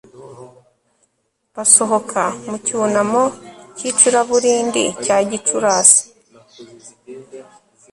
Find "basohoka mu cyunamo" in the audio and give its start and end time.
1.55-3.23